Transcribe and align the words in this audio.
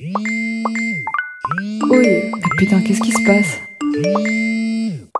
Oui, 0.00 0.12
putain, 2.56 2.80
qu'est-ce 2.82 3.00
qui 3.00 3.12
se 3.12 3.22
passe 3.26 3.58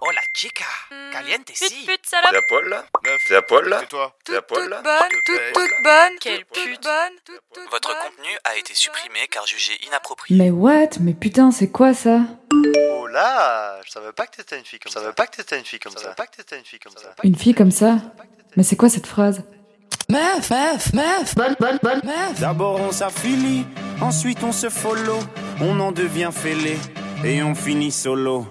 Hola 0.00 0.20
chica, 0.34 0.64
caliente 1.12 1.44
Pute, 1.46 1.56
si. 1.56 1.84
pute, 1.86 2.00
salope. 2.06 2.30
C'est 2.30 2.36
à 2.38 2.42
poil 2.48 2.68
là 2.68 2.84
C'est 3.28 3.36
à 3.36 3.42
poil 3.42 3.68
là 3.68 3.82
toi. 3.88 4.16
C'est 4.26 4.36
à 4.36 4.40
Toute, 4.40 4.48
poil 4.48 4.62
toute 4.62 4.70
là 4.70 4.82
bonne, 4.82 5.10
toute, 5.26 5.52
toute 5.52 5.82
bonne. 5.84 6.12
Quelle 6.20 6.44
Toute 6.46 6.62
pute 6.64 6.82
bonne. 6.82 7.12
toute, 7.26 7.40
toute 7.52 7.70
Votre 7.70 7.88
contenu 7.88 8.28
toute, 8.32 8.40
a 8.44 8.50
toute 8.50 8.58
été 8.60 8.74
supprimé 8.74 9.20
car 9.30 9.46
jugé 9.46 9.74
inapproprié. 9.86 10.38
Mais 10.38 10.50
what? 10.50 10.98
Mais 11.00 11.12
putain, 11.12 11.50
c'est 11.50 11.68
quoi 11.70 11.92
ça 11.92 12.20
Oh 12.90 13.06
là 13.08 13.78
Je 13.84 13.90
savais 13.90 14.12
pas 14.12 14.26
que 14.26 14.36
t'étais 14.36 14.58
une 14.58 14.64
fille 14.64 14.78
comme 14.78 14.90
ça. 14.90 15.00
Je 15.00 15.04
savais 15.04 15.14
pas 15.14 15.26
que 15.26 15.36
t'étais 15.36 15.58
une 15.58 15.64
fille 15.66 15.80
comme 15.80 15.92
ça. 15.92 15.98
Je 15.98 16.04
savais 16.04 16.14
pas 16.16 16.26
que 16.26 16.36
t'étais 16.36 16.58
une 16.58 16.64
fille 16.64 16.78
comme 16.80 16.96
ça. 16.96 17.14
Une 17.22 17.36
fille 17.36 17.54
comme 17.54 17.70
ça 17.72 17.98
Mais 18.56 18.62
c'est 18.62 18.76
quoi 18.76 18.88
cette 18.88 19.06
phrase 19.06 19.44
Meuf, 20.08 20.50
meuf, 20.50 20.92
meuf, 20.94 21.34
bonne, 21.34 21.56
bonne, 21.60 21.78
bonne, 21.82 22.00
meuf. 22.04 22.40
D'abord 22.40 22.80
on 22.80 22.90
s'affilie, 22.90 23.66
ensuite 24.02 24.42
on 24.44 24.52
se 24.52 24.68
follow, 24.68 25.18
on 25.60 25.78
en 25.80 25.92
devient 25.92 26.30
fêlé 26.32 26.78
et 27.24 27.42
on 27.42 27.54
finit 27.54 27.90
solo. 27.92 28.46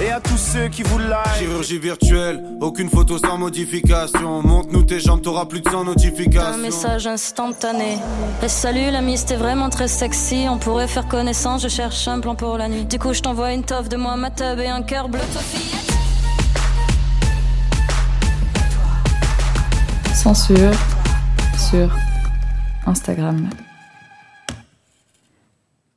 Et 0.00 0.10
à 0.10 0.20
tous 0.20 0.36
ceux 0.36 0.68
qui 0.68 0.82
vous 0.82 0.98
like, 0.98 1.38
Chirurgie 1.38 1.78
virtuelle, 1.78 2.42
aucune 2.60 2.90
photo 2.90 3.18
sans 3.18 3.38
modification. 3.38 4.42
Montre-nous 4.42 4.82
tes 4.82 5.00
jambes, 5.00 5.22
t'auras 5.22 5.46
plus 5.46 5.60
de 5.60 5.68
100 5.68 5.80
Un 5.80 5.84
notifications. 5.84 6.58
message 6.58 7.06
instantané. 7.06 7.98
Eh, 8.42 8.48
salut 8.48 8.90
l'ami, 8.90 9.16
c'était 9.16 9.36
vraiment 9.36 9.70
très 9.70 9.88
sexy. 9.88 10.46
On 10.48 10.58
pourrait 10.58 10.88
faire 10.88 11.06
connaissance, 11.08 11.62
je 11.62 11.68
cherche 11.68 12.06
un 12.08 12.20
plan 12.20 12.34
pour 12.34 12.58
la 12.58 12.68
nuit. 12.68 12.84
Du 12.84 12.98
coup, 12.98 13.12
je 13.14 13.20
t'envoie 13.22 13.52
une 13.52 13.62
toffe 13.64 13.88
de 13.88 13.96
moi, 13.96 14.16
ma 14.16 14.30
tub 14.30 14.58
et 14.58 14.68
un 14.68 14.82
cœur 14.82 15.08
bleu. 15.08 15.20
Toi. 15.32 15.42
Censure 20.14 20.72
sur 21.70 21.90
Instagram. 22.86 23.48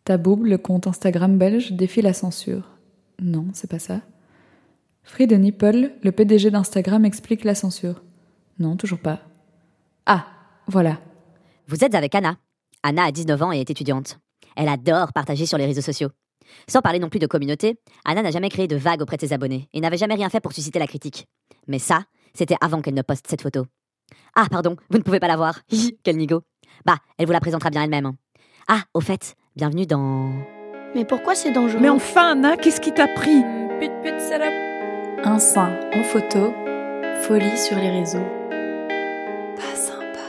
Taboub, 0.05 0.45
le 0.45 0.59
compte 0.59 0.85
Instagram 0.85 1.37
belge, 1.39 1.71
défie 1.71 2.03
la 2.03 2.13
censure. 2.13 2.69
Non, 3.19 3.47
c'est 3.53 3.69
pas 3.69 3.79
ça. 3.79 4.01
Fried 5.01 5.33
Nipple, 5.33 5.93
le 6.03 6.11
PDG 6.11 6.51
d'Instagram, 6.51 7.05
explique 7.05 7.43
la 7.43 7.55
censure. 7.55 8.03
Non, 8.59 8.77
toujours 8.77 8.99
pas. 8.99 9.21
Ah, 10.05 10.27
voilà. 10.67 10.99
Vous 11.67 11.83
êtes 11.83 11.95
avec 11.95 12.13
Anna. 12.13 12.37
Anna 12.83 13.05
a 13.05 13.11
19 13.11 13.41
ans 13.41 13.51
et 13.51 13.59
est 13.59 13.69
étudiante. 13.71 14.19
Elle 14.55 14.69
adore 14.69 15.11
partager 15.11 15.47
sur 15.47 15.57
les 15.57 15.65
réseaux 15.65 15.81
sociaux. 15.81 16.09
Sans 16.67 16.83
parler 16.83 16.99
non 16.99 17.09
plus 17.09 17.19
de 17.19 17.25
communauté, 17.25 17.79
Anna 18.05 18.21
n'a 18.21 18.29
jamais 18.29 18.49
créé 18.49 18.67
de 18.67 18.75
vagues 18.75 19.01
auprès 19.01 19.17
de 19.17 19.21
ses 19.21 19.33
abonnés 19.33 19.69
et 19.73 19.81
n'avait 19.81 19.97
jamais 19.97 20.13
rien 20.13 20.29
fait 20.29 20.39
pour 20.39 20.53
susciter 20.53 20.77
la 20.77 20.85
critique. 20.85 21.25
Mais 21.67 21.79
ça, 21.79 22.03
c'était 22.35 22.57
avant 22.61 22.83
qu'elle 22.83 22.93
ne 22.93 23.01
poste 23.01 23.25
cette 23.27 23.41
photo. 23.41 23.65
Ah, 24.35 24.45
pardon, 24.51 24.75
vous 24.91 24.99
ne 24.99 25.03
pouvez 25.03 25.19
pas 25.19 25.27
la 25.27 25.35
voir. 25.35 25.61
Quel 26.03 26.17
nigo. 26.17 26.43
Bah, 26.85 26.97
elle 27.17 27.25
vous 27.25 27.31
la 27.31 27.39
présentera 27.39 27.71
bien 27.71 27.81
elle-même. 27.81 28.11
Ah, 28.67 28.83
au 28.93 29.01
fait, 29.01 29.35
bienvenue 29.55 29.85
dans... 29.85 30.33
Mais 30.93 31.05
pourquoi 31.05 31.33
c'est 31.33 31.51
dangereux? 31.51 31.79
Mais 31.79 31.89
enfin, 31.89 32.31
Anna, 32.31 32.57
qu'est-ce 32.57 32.81
qui 32.81 32.93
t'a 32.93 33.07
pris? 33.07 33.41
Pute, 33.79 34.01
pute, 34.03 34.19
salope. 34.19 34.53
Un 35.23 35.39
sein 35.39 35.79
en 35.93 36.03
photo, 36.03 36.53
folie 37.23 37.57
sur 37.57 37.77
les 37.77 37.89
réseaux. 37.89 38.25
Pas 39.55 39.75
sympa. 39.75 40.19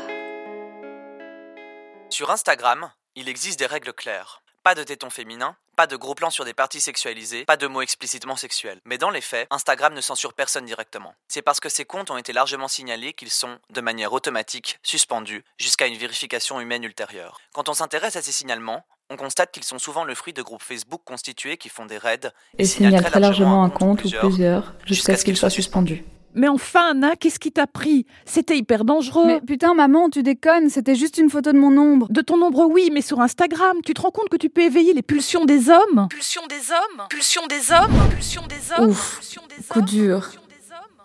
Sur 2.08 2.30
Instagram, 2.30 2.90
il 3.16 3.28
existe 3.28 3.58
des 3.58 3.66
règles 3.66 3.92
claires. 3.92 4.42
Pas 4.62 4.74
de 4.74 4.82
tétons 4.82 5.10
féminins, 5.10 5.56
pas 5.76 5.86
de 5.86 5.94
gros 5.94 6.16
plans 6.16 6.30
sur 6.30 6.44
des 6.44 6.54
parties 6.54 6.80
sexualisées, 6.80 7.44
pas 7.44 7.56
de 7.56 7.68
mots 7.68 7.82
explicitement 7.82 8.34
sexuels. 8.34 8.80
Mais 8.84 8.98
dans 8.98 9.10
les 9.10 9.20
faits, 9.20 9.46
Instagram 9.50 9.94
ne 9.94 10.00
censure 10.00 10.34
personne 10.34 10.64
directement. 10.64 11.14
C'est 11.28 11.42
parce 11.42 11.60
que 11.60 11.68
ces 11.68 11.84
comptes 11.84 12.10
ont 12.10 12.16
été 12.16 12.32
largement 12.32 12.66
signalés 12.66 13.12
qu'ils 13.12 13.30
sont, 13.30 13.58
de 13.70 13.80
manière 13.80 14.12
automatique, 14.12 14.80
suspendus 14.82 15.44
jusqu'à 15.58 15.86
une 15.86 15.96
vérification 15.96 16.60
humaine 16.60 16.82
ultérieure. 16.82 17.38
Quand 17.52 17.68
on 17.68 17.74
s'intéresse 17.74 18.16
à 18.16 18.22
ces 18.22 18.32
signalements, 18.32 18.84
on 19.10 19.16
constate 19.16 19.52
qu'ils 19.52 19.64
sont 19.64 19.78
souvent 19.78 20.04
le 20.04 20.14
fruit 20.14 20.32
de 20.32 20.42
groupes 20.42 20.62
Facebook 20.62 21.00
constitués 21.04 21.56
qui 21.56 21.68
font 21.68 21.86
des 21.86 21.98
raids 21.98 22.32
Et 22.58 22.64
signale 22.64 23.04
très 23.04 23.20
largement 23.20 23.62
un 23.62 23.70
compte 23.70 24.04
ou 24.04 24.10
plusieurs 24.10 24.74
jusqu'à 24.84 25.16
ce 25.16 25.24
qu'il 25.24 25.36
soit 25.36 25.50
suspendu. 25.50 26.04
Mais 26.34 26.48
enfin, 26.48 26.90
Anna, 26.90 27.16
qu'est-ce 27.16 27.38
qui 27.38 27.50
t'a 27.50 27.66
pris? 27.66 28.04
C'était 28.26 28.58
hyper 28.58 28.84
dangereux. 28.84 29.26
Mais 29.26 29.40
putain, 29.40 29.72
maman, 29.72 30.10
tu 30.10 30.22
déconnes, 30.22 30.68
c'était 30.68 30.94
juste 30.94 31.16
une 31.16 31.30
photo 31.30 31.50
de 31.50 31.58
mon 31.58 31.74
ombre. 31.78 32.08
De 32.10 32.20
ton 32.20 32.42
ombre, 32.42 32.66
oui, 32.70 32.90
mais 32.92 33.00
sur 33.00 33.20
Instagram, 33.20 33.78
tu 33.82 33.94
te 33.94 34.02
rends 34.02 34.10
compte 34.10 34.28
que 34.28 34.36
tu 34.36 34.50
peux 34.50 34.60
éveiller 34.60 34.92
les 34.92 35.00
pulsions 35.00 35.46
des 35.46 35.70
hommes? 35.70 36.08
Pulsion 36.10 36.42
des 36.46 36.72
hommes? 36.72 37.06
Pulsion 37.08 37.46
des 37.46 37.72
hommes? 37.72 38.10
Pulsion 38.10 38.42
des 38.48 38.72
hommes? 38.76 38.90
Ouf, 38.90 39.20
des 39.48 39.64
coup 39.64 39.78
hommes? 39.78 39.84
dur. 39.86 40.30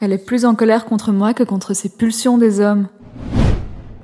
Elle 0.02 0.12
est 0.12 0.18
plus 0.18 0.44
en 0.44 0.53
colère 0.53 0.84
contre 0.84 1.14
moi 1.14 1.34
que 1.34 1.44
contre 1.44 1.74
ses 1.74 1.88
pulsions 1.88 2.38
des 2.38 2.59
hommes. 2.59 2.90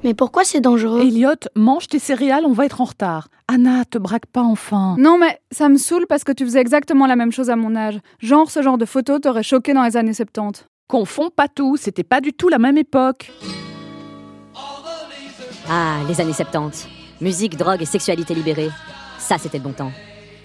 Mais 0.04 0.14
pourquoi 0.14 0.44
c'est 0.44 0.62
dangereux? 0.62 1.02
Elliot, 1.02 1.32
mange 1.56 1.88
tes 1.88 2.00
céréales, 2.00 2.46
on 2.46 2.54
va 2.54 2.66
être 2.66 2.82
en 2.82 2.86
retard. 2.86 3.28
Anna, 3.48 3.86
te 3.86 3.98
braque 3.98 4.26
pas 4.28 4.42
enfin. 4.42 4.96
Non 5.00 5.18
mais 5.18 5.40
ça 5.52 5.70
me 5.70 5.78
saoule 5.78 6.06
parce 6.08 6.24
que 6.24 6.32
tu 6.32 6.46
faisais 6.46 6.60
exactement 6.60 7.08
la 7.08 7.16
même 7.16 7.32
chose 7.32 7.50
à 7.50 7.56
mon 7.56 7.76
âge. 7.76 8.00
Genre 8.20 8.50
ce 8.52 8.62
genre 8.62 8.78
de 8.78 8.86
photo 8.86 9.20
t'aurait 9.20 9.44
choqué 9.44 9.74
dans 9.74 9.84
les 9.84 9.98
années 9.98 10.14
70. 10.14 10.66
Confonds 10.88 11.30
pas 11.30 11.48
tout, 11.48 11.78
c'était 11.78 12.04
pas 12.04 12.22
du 12.22 12.34
tout 12.34 12.48
la 12.50 12.60
même 12.60 12.78
époque. 12.78 13.32
Ah, 15.70 15.98
les 16.08 16.22
années 16.22 16.34
70. 16.34 16.88
Musique, 17.20 17.58
drogue 17.58 17.82
et 17.82 17.86
sexualité 17.86 18.34
libérée. 18.34 18.70
Ça, 19.18 19.38
c'était 19.38 19.58
le 19.58 19.64
bon 19.66 19.74
temps. 19.74 19.92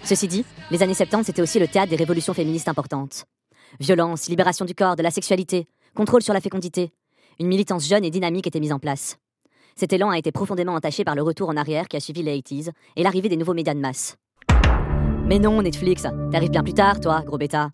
Ceci 0.02 0.26
dit, 0.26 0.44
les 0.72 0.82
années 0.82 0.94
70, 0.94 1.26
c'était 1.26 1.42
aussi 1.42 1.60
le 1.60 1.68
théâtre 1.68 1.90
des 1.90 1.96
révolutions 1.96 2.34
féministes 2.34 2.66
importantes. 2.66 3.24
Violence, 3.78 4.28
libération 4.28 4.64
du 4.64 4.74
corps, 4.74 4.96
de 4.96 5.02
la 5.02 5.12
sexualité, 5.12 5.68
contrôle 5.94 6.22
sur 6.22 6.34
la 6.34 6.40
fécondité. 6.40 6.92
Une 7.38 7.46
militance 7.46 7.86
jeune 7.86 8.04
et 8.04 8.10
dynamique 8.10 8.48
était 8.48 8.58
mise 8.58 8.72
en 8.72 8.80
place. 8.80 9.16
Cet 9.76 9.92
élan 9.92 10.10
a 10.10 10.18
été 10.18 10.32
profondément 10.32 10.74
entaché 10.74 11.04
par 11.04 11.14
le 11.14 11.22
retour 11.22 11.48
en 11.48 11.56
arrière 11.56 11.88
qui 11.88 11.96
a 11.96 12.00
suivi 12.00 12.22
les 12.22 12.38
80s 12.38 12.70
et 12.96 13.02
l'arrivée 13.02 13.28
des 13.28 13.36
nouveaux 13.36 13.54
médias 13.54 13.74
de 13.74 13.80
masse. 13.80 14.16
Mais 15.26 15.38
non, 15.38 15.62
Netflix, 15.62 16.02
t'arrives 16.30 16.50
bien 16.50 16.62
plus 16.62 16.74
tard, 16.74 17.00
toi, 17.00 17.22
gros 17.24 17.38
bêta. 17.38 17.70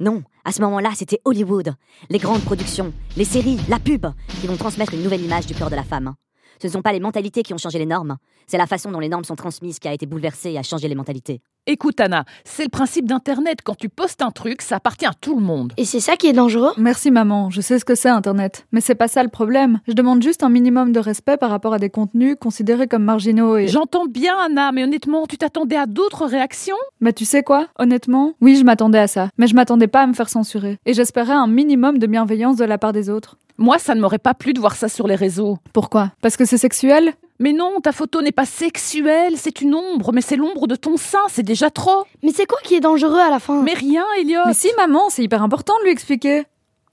Non, 0.00 0.22
à 0.44 0.52
ce 0.52 0.60
moment-là, 0.62 0.90
c'était 0.94 1.20
Hollywood, 1.24 1.74
les 2.10 2.18
grandes 2.18 2.42
productions, 2.42 2.92
les 3.16 3.24
séries, 3.24 3.58
la 3.68 3.78
pub, 3.78 4.06
qui 4.40 4.46
vont 4.46 4.56
transmettre 4.56 4.94
une 4.94 5.02
nouvelle 5.02 5.22
image 5.22 5.46
du 5.46 5.54
corps 5.54 5.70
de 5.70 5.76
la 5.76 5.84
femme. 5.84 6.14
Ce 6.60 6.66
ne 6.66 6.72
sont 6.72 6.82
pas 6.82 6.92
les 6.92 7.00
mentalités 7.00 7.42
qui 7.42 7.54
ont 7.54 7.58
changé 7.58 7.78
les 7.78 7.86
normes, 7.86 8.16
c'est 8.46 8.58
la 8.58 8.66
façon 8.66 8.90
dont 8.90 9.00
les 9.00 9.08
normes 9.08 9.24
sont 9.24 9.36
transmises 9.36 9.78
qui 9.78 9.88
a 9.88 9.92
été 9.92 10.06
bouleversée 10.06 10.52
et 10.52 10.58
a 10.58 10.62
changé 10.62 10.88
les 10.88 10.94
mentalités. 10.94 11.40
Écoute, 11.66 11.98
Anna, 11.98 12.26
c'est 12.44 12.64
le 12.64 12.68
principe 12.68 13.06
d'Internet. 13.06 13.60
Quand 13.64 13.74
tu 13.74 13.88
postes 13.88 14.20
un 14.20 14.30
truc, 14.30 14.60
ça 14.60 14.76
appartient 14.76 15.06
à 15.06 15.14
tout 15.18 15.34
le 15.34 15.40
monde. 15.40 15.72
Et 15.78 15.86
c'est 15.86 15.98
ça 15.98 16.16
qui 16.16 16.26
est 16.26 16.34
dangereux 16.34 16.72
Merci 16.76 17.10
maman, 17.10 17.48
je 17.48 17.62
sais 17.62 17.78
ce 17.78 17.86
que 17.86 17.94
c'est 17.94 18.10
internet. 18.10 18.66
Mais 18.70 18.82
c'est 18.82 18.94
pas 18.94 19.08
ça 19.08 19.22
le 19.22 19.30
problème. 19.30 19.80
Je 19.88 19.94
demande 19.94 20.22
juste 20.22 20.42
un 20.42 20.50
minimum 20.50 20.92
de 20.92 21.00
respect 21.00 21.38
par 21.38 21.48
rapport 21.48 21.72
à 21.72 21.78
des 21.78 21.88
contenus 21.88 22.36
considérés 22.38 22.86
comme 22.86 23.04
marginaux 23.04 23.56
et... 23.56 23.68
J'entends 23.68 24.04
bien, 24.04 24.34
Anna, 24.44 24.72
mais 24.72 24.84
honnêtement, 24.84 25.26
tu 25.26 25.38
t'attendais 25.38 25.76
à 25.76 25.86
d'autres 25.86 26.26
réactions? 26.26 26.76
Mais 27.00 27.14
tu 27.14 27.24
sais 27.24 27.42
quoi? 27.42 27.68
Honnêtement, 27.78 28.34
oui, 28.42 28.56
je 28.56 28.64
m'attendais 28.64 28.98
à 28.98 29.06
ça. 29.06 29.30
Mais 29.38 29.46
je 29.46 29.54
m'attendais 29.54 29.88
pas 29.88 30.02
à 30.02 30.06
me 30.06 30.12
faire 30.12 30.28
censurer. 30.28 30.78
Et 30.84 30.92
j'espérais 30.92 31.32
un 31.32 31.46
minimum 31.46 31.96
de 31.96 32.06
bienveillance 32.06 32.56
de 32.56 32.66
la 32.66 32.76
part 32.76 32.92
des 32.92 33.08
autres. 33.08 33.38
Moi, 33.56 33.78
ça 33.78 33.94
ne 33.94 34.02
m'aurait 34.02 34.18
pas 34.18 34.34
plu 34.34 34.52
de 34.52 34.60
voir 34.60 34.74
ça 34.74 34.88
sur 34.88 35.06
les 35.06 35.14
réseaux. 35.14 35.56
Pourquoi? 35.72 36.10
Parce 36.20 36.36
que 36.36 36.44
c'est 36.44 36.58
sexuel? 36.58 37.14
Mais 37.40 37.52
non, 37.52 37.80
ta 37.82 37.90
photo 37.90 38.22
n'est 38.22 38.30
pas 38.30 38.44
sexuelle, 38.46 39.32
c'est 39.36 39.60
une 39.60 39.74
ombre, 39.74 40.12
mais 40.12 40.20
c'est 40.20 40.36
l'ombre 40.36 40.68
de 40.68 40.76
ton 40.76 40.96
sein, 40.96 41.18
c'est 41.28 41.42
déjà 41.42 41.68
trop. 41.68 42.04
Mais 42.22 42.30
c'est 42.32 42.46
quoi 42.46 42.58
qui 42.62 42.76
est 42.76 42.80
dangereux 42.80 43.18
à 43.18 43.28
la 43.28 43.40
fin? 43.40 43.60
Mais 43.62 43.74
rien, 43.74 44.04
Elliot. 44.20 44.42
Mais 44.46 44.54
si 44.54 44.68
maman, 44.76 45.10
c'est 45.10 45.24
hyper 45.24 45.42
important 45.42 45.74
de 45.80 45.84
lui 45.84 45.90
expliquer. 45.90 46.44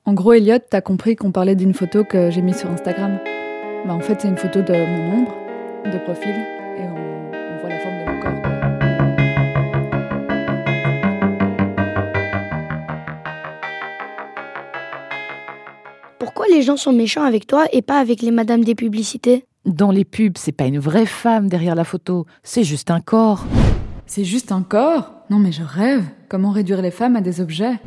En 0.03 0.13
gros, 0.13 0.33
Elliot, 0.33 0.57
t'as 0.67 0.81
compris 0.81 1.15
qu'on 1.15 1.31
parlait 1.31 1.53
d'une 1.53 1.75
photo 1.75 2.03
que 2.03 2.31
j'ai 2.31 2.41
mise 2.41 2.57
sur 2.57 2.71
Instagram. 2.71 3.19
Bah 3.85 3.93
en 3.93 3.99
fait, 3.99 4.19
c'est 4.19 4.29
une 4.29 4.37
photo 4.37 4.63
de 4.63 4.73
mon 4.73 5.19
ombre, 5.19 5.35
de 5.85 5.99
profil, 5.99 6.31
et 6.31 6.81
on, 6.81 6.95
on 7.33 7.59
voit 7.59 7.69
la 7.69 7.79
forme 7.79 7.99
de 7.99 8.11
mon 8.11 8.19
corps. 8.19 8.41
quoi. 8.41 8.51
Pourquoi 16.17 16.47
les 16.47 16.63
gens 16.63 16.77
sont 16.77 16.93
méchants 16.93 17.23
avec 17.23 17.45
toi 17.45 17.65
et 17.71 17.83
pas 17.83 17.99
avec 17.99 18.23
les 18.23 18.31
madames 18.31 18.63
des 18.63 18.73
publicités? 18.73 19.45
Dans 19.65 19.91
les 19.91 20.05
pubs, 20.05 20.37
c'est 20.37 20.51
pas 20.51 20.65
une 20.65 20.79
vraie 20.79 21.05
femme 21.05 21.47
derrière 21.47 21.75
la 21.75 21.83
photo, 21.83 22.25
c'est 22.41 22.63
juste 22.63 22.89
un 22.89 22.99
corps. 22.99 23.45
C'est 24.07 24.23
juste 24.23 24.51
un 24.51 24.63
corps? 24.63 25.13
Non 25.29 25.37
mais 25.37 25.51
je 25.51 25.61
rêve. 25.61 26.03
Comment 26.29 26.49
réduire 26.49 26.81
les 26.81 26.89
femmes 26.89 27.15
à 27.15 27.21
des 27.21 27.41
objets? 27.41 27.79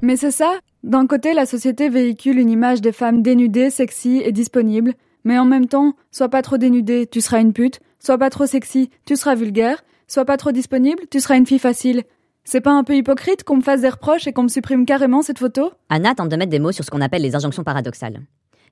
Mais 0.00 0.16
c'est 0.16 0.30
ça. 0.30 0.54
D'un 0.84 1.06
côté, 1.06 1.34
la 1.34 1.44
société 1.44 1.90
véhicule 1.90 2.38
une 2.38 2.48
image 2.48 2.80
des 2.80 2.92
femmes 2.92 3.20
dénudées, 3.20 3.68
sexy 3.68 4.22
et 4.24 4.32
disponibles. 4.32 4.94
Mais 5.24 5.38
en 5.38 5.44
même 5.44 5.66
temps, 5.66 5.92
sois 6.12 6.30
pas 6.30 6.40
trop 6.40 6.56
dénudée, 6.56 7.06
tu 7.06 7.20
seras 7.20 7.42
une 7.42 7.52
pute. 7.52 7.80
Sois 7.98 8.16
pas 8.16 8.30
trop 8.30 8.46
sexy, 8.46 8.88
tu 9.04 9.16
seras 9.16 9.34
vulgaire. 9.34 9.84
Sois 10.08 10.24
pas 10.24 10.38
trop 10.38 10.52
disponible, 10.52 11.02
tu 11.10 11.20
seras 11.20 11.36
une 11.36 11.46
fille 11.46 11.58
facile. 11.58 12.04
C'est 12.44 12.62
pas 12.62 12.72
un 12.72 12.84
peu 12.84 12.96
hypocrite 12.96 13.44
qu'on 13.44 13.56
me 13.56 13.62
fasse 13.62 13.82
des 13.82 13.88
reproches 13.90 14.26
et 14.28 14.32
qu'on 14.32 14.44
me 14.44 14.48
supprime 14.48 14.86
carrément 14.86 15.20
cette 15.20 15.40
photo? 15.40 15.72
Anna 15.90 16.14
tente 16.14 16.30
de 16.30 16.36
mettre 16.36 16.50
des 16.50 16.58
mots 16.58 16.72
sur 16.72 16.84
ce 16.84 16.90
qu'on 16.90 17.02
appelle 17.02 17.22
les 17.22 17.36
injonctions 17.36 17.64
paradoxales. 17.64 18.22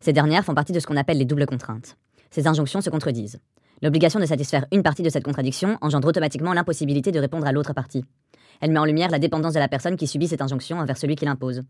Ces 0.01 0.15
dernières 0.15 0.45
font 0.45 0.55
partie 0.55 0.73
de 0.73 0.81
ce 0.81 0.87
qu'on 0.87 0.97
appelle 0.97 1.19
les 1.19 1.25
doubles 1.25 1.47
contraintes. 1.47 1.97
Ces 2.35 2.49
injonctions 2.49 2.81
se 2.81 2.91
contredisent. 2.91 3.39
L'obligation 3.81 4.19
de 4.19 4.27
satisfaire 4.27 4.67
une 4.73 4.83
partie 4.83 5.05
de 5.05 5.09
cette 5.09 5.23
contradiction 5.23 5.79
engendre 5.81 6.09
automatiquement 6.09 6.53
l'impossibilité 6.53 7.13
de 7.13 7.21
répondre 7.21 7.47
à 7.47 7.53
l'autre 7.53 7.75
partie. 7.75 8.05
Elle 8.61 8.73
met 8.73 8.81
en 8.81 8.85
lumière 8.85 9.13
la 9.13 9.21
dépendance 9.21 9.55
de 9.55 9.61
la 9.61 9.69
personne 9.69 9.97
qui 9.97 10.09
subit 10.09 10.27
cette 10.27 10.43
injonction 10.43 10.81
envers 10.81 10.97
celui 10.97 11.15
qui 11.15 11.27
l'impose. 11.27 11.63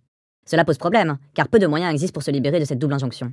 Cela 0.47 0.65
pose 0.65 0.79
problème, 0.79 1.19
car 1.35 1.49
peu 1.49 1.59
de 1.59 1.67
moyens 1.67 1.93
existent 1.93 2.15
pour 2.15 2.23
se 2.23 2.31
libérer 2.31 2.61
de 2.61 2.65
cette 2.65 2.79
double 2.79 2.95
injonction. 2.95 3.31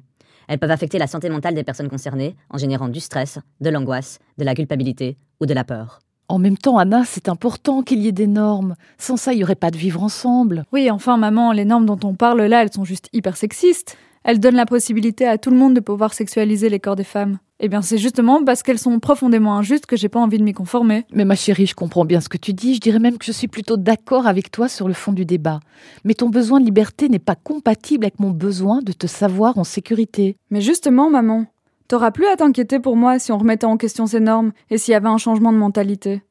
Elles 0.49 0.59
peuvent 0.59 0.71
affecter 0.71 0.97
la 0.97 1.07
santé 1.07 1.29
mentale 1.29 1.55
des 1.55 1.63
personnes 1.63 1.87
concernées 1.87 2.35
en 2.49 2.57
générant 2.57 2.89
du 2.89 2.99
stress, 2.99 3.39
de 3.61 3.69
l'angoisse, 3.69 4.19
de 4.37 4.43
la 4.43 4.53
culpabilité 4.53 5.15
ou 5.39 5.45
de 5.45 5.53
la 5.53 5.63
peur. 5.63 5.99
En 6.27 6.37
même 6.37 6.57
temps, 6.57 6.79
Anna, 6.79 7.03
c'est 7.05 7.29
important 7.29 7.81
qu'il 7.81 7.99
y 7.99 8.09
ait 8.09 8.13
des 8.13 8.27
normes. 8.27 8.75
Sans 8.97 9.15
ça, 9.15 9.31
il 9.31 9.37
n'y 9.37 9.43
aurait 9.45 9.55
pas 9.55 9.71
de 9.71 9.77
vivre 9.77 10.03
ensemble. 10.03 10.65
Oui, 10.73 10.91
enfin, 10.91 11.15
maman, 11.15 11.53
les 11.53 11.63
normes 11.63 11.85
dont 11.85 11.99
on 12.03 12.13
parle 12.13 12.41
là, 12.41 12.61
elles 12.61 12.73
sont 12.73 12.83
juste 12.83 13.07
hyper 13.13 13.37
sexistes. 13.37 13.95
Elles 14.23 14.39
donnent 14.39 14.55
la 14.55 14.65
possibilité 14.65 15.25
à 15.25 15.37
tout 15.37 15.49
le 15.49 15.57
monde 15.57 15.73
de 15.73 15.79
pouvoir 15.79 16.13
sexualiser 16.13 16.69
les 16.69 16.79
corps 16.79 16.95
des 16.95 17.03
femmes. 17.03 17.39
Eh 17.59 17.67
bien, 17.67 17.81
c'est 17.81 17.97
justement 17.97 18.43
parce 18.43 18.63
qu'elles 18.63 18.79
sont 18.79 18.99
profondément 18.99 19.55
injustes 19.55 19.85
que 19.85 19.95
j'ai 19.95 20.09
pas 20.09 20.19
envie 20.19 20.37
de 20.37 20.43
m'y 20.43 20.53
conformer. 20.53 21.05
Mais 21.13 21.25
ma 21.25 21.35
chérie, 21.35 21.67
je 21.67 21.75
comprends 21.75 22.05
bien 22.05 22.19
ce 22.19 22.29
que 22.29 22.37
tu 22.37 22.53
dis. 22.53 22.75
Je 22.75 22.79
dirais 22.79 22.99
même 22.99 23.17
que 23.17 23.25
je 23.25 23.31
suis 23.31 23.47
plutôt 23.47 23.77
d'accord 23.77 24.25
avec 24.25 24.51
toi 24.51 24.67
sur 24.67 24.87
le 24.87 24.95
fond 24.95 25.13
du 25.13 25.25
débat. 25.25 25.59
Mais 26.03 26.15
ton 26.15 26.29
besoin 26.29 26.59
de 26.59 26.65
liberté 26.65 27.07
n'est 27.07 27.19
pas 27.19 27.35
compatible 27.35 28.05
avec 28.05 28.19
mon 28.19 28.31
besoin 28.31 28.81
de 28.81 28.93
te 28.93 29.05
savoir 29.05 29.57
en 29.57 29.63
sécurité. 29.63 30.37
Mais 30.49 30.61
justement, 30.61 31.09
maman, 31.09 31.45
t'auras 31.87 32.11
plus 32.11 32.25
à 32.25 32.35
t'inquiéter 32.35 32.79
pour 32.79 32.95
moi 32.95 33.19
si 33.19 33.31
on 33.31 33.37
remettait 33.37 33.65
en 33.65 33.77
question 33.77 34.07
ces 34.07 34.19
normes 34.19 34.53
et 34.71 34.79
s'il 34.79 34.93
y 34.93 34.95
avait 34.95 35.07
un 35.07 35.19
changement 35.19 35.53
de 35.53 35.57
mentalité. 35.57 36.23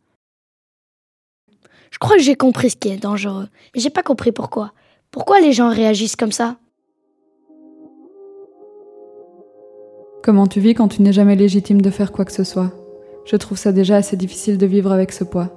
Je 1.93 1.99
crois 1.99 2.17
que 2.17 2.23
j'ai 2.23 2.37
compris 2.37 2.71
ce 2.71 2.77
qui 2.77 2.89
est 2.89 2.97
dangereux. 2.97 3.49
Mais 3.75 3.81
j'ai 3.81 3.91
pas 3.91 4.03
compris 4.03 4.33
pourquoi. 4.33 4.73
Pourquoi 5.13 5.41
les 5.41 5.53
gens 5.53 5.71
réagissent 5.71 6.17
comme 6.17 6.33
ça? 6.33 6.57
Comment 10.23 10.47
tu 10.47 10.61
vis 10.61 10.75
quand 10.75 10.89
tu 10.89 11.01
n'es 11.01 11.15
jamais 11.15 11.35
légitime 11.35 11.81
de 11.81 11.89
faire 11.89 12.13
quoi 12.13 12.27
que 12.27 12.33
ce 12.33 12.45
soit? 12.45 12.71
Je 13.25 13.37
trouve 13.37 13.57
ça 13.57 13.73
déjà 13.73 13.97
assez 13.97 14.19
difficile 14.19 14.59
de 14.59 14.67
vivre 14.67 14.93
avec 14.93 15.13
ce 15.13 15.25
poids. 15.25 15.49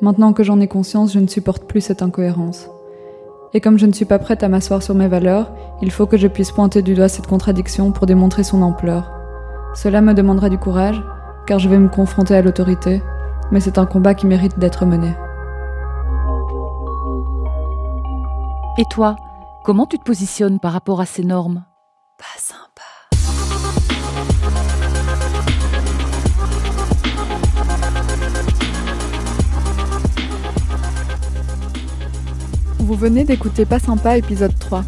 Maintenant 0.00 0.32
que 0.32 0.44
j'en 0.44 0.60
ai 0.60 0.68
conscience, 0.68 1.12
je 1.12 1.18
ne 1.18 1.26
supporte 1.26 1.64
plus 1.64 1.80
cette 1.80 2.02
incohérence. 2.02 2.70
Et 3.52 3.60
comme 3.60 3.80
je 3.80 3.86
ne 3.86 3.92
suis 3.92 4.04
pas 4.04 4.20
prête 4.20 4.44
à 4.44 4.48
m'asseoir 4.48 4.80
sur 4.80 4.94
mes 4.94 5.08
valeurs, 5.08 5.50
il 5.82 5.90
faut 5.90 6.06
que 6.06 6.16
je 6.16 6.28
puisse 6.28 6.52
pointer 6.52 6.82
du 6.82 6.94
doigt 6.94 7.08
cette 7.08 7.26
contradiction 7.26 7.90
pour 7.90 8.06
démontrer 8.06 8.44
son 8.44 8.62
ampleur. 8.62 9.10
Cela 9.74 10.00
me 10.00 10.14
demandera 10.14 10.50
du 10.50 10.58
courage, 10.58 11.02
car 11.48 11.58
je 11.58 11.68
vais 11.68 11.78
me 11.78 11.88
confronter 11.88 12.36
à 12.36 12.42
l'autorité, 12.42 13.02
mais 13.50 13.58
c'est 13.58 13.76
un 13.76 13.86
combat 13.86 14.14
qui 14.14 14.26
mérite 14.26 14.56
d'être 14.60 14.86
mené. 14.86 15.10
Et 18.78 18.84
toi, 18.88 19.16
comment 19.64 19.86
tu 19.86 19.98
te 19.98 20.04
positionnes 20.04 20.60
par 20.60 20.72
rapport 20.72 21.00
à 21.00 21.06
ces 21.06 21.24
normes? 21.24 21.64
Pas 22.18 22.38
sympa. 22.38 22.75
Vous 32.86 32.94
venez 32.94 33.24
d'écouter 33.24 33.64
Pas 33.64 33.80
sympa 33.80 34.16
épisode 34.16 34.56
3, 34.60 34.84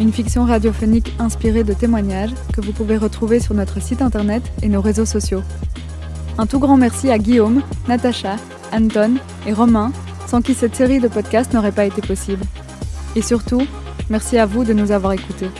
une 0.00 0.12
fiction 0.12 0.44
radiophonique 0.44 1.14
inspirée 1.20 1.62
de 1.62 1.74
témoignages 1.74 2.34
que 2.52 2.60
vous 2.60 2.72
pouvez 2.72 2.96
retrouver 2.96 3.38
sur 3.38 3.54
notre 3.54 3.80
site 3.80 4.02
internet 4.02 4.42
et 4.62 4.68
nos 4.68 4.80
réseaux 4.80 5.04
sociaux. 5.04 5.44
Un 6.38 6.46
tout 6.46 6.58
grand 6.58 6.76
merci 6.76 7.08
à 7.08 7.18
Guillaume, 7.18 7.62
Natacha, 7.86 8.34
Anton 8.72 9.18
et 9.46 9.52
Romain, 9.52 9.92
sans 10.26 10.42
qui 10.42 10.54
cette 10.54 10.74
série 10.74 10.98
de 10.98 11.06
podcasts 11.06 11.54
n'aurait 11.54 11.70
pas 11.70 11.84
été 11.84 12.02
possible. 12.02 12.42
Et 13.14 13.22
surtout, 13.22 13.62
merci 14.10 14.38
à 14.38 14.44
vous 14.44 14.64
de 14.64 14.72
nous 14.72 14.90
avoir 14.90 15.12
écoutés. 15.12 15.50